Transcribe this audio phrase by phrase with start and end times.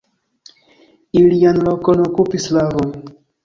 [1.21, 2.91] Ilian lokon okupis slavoj.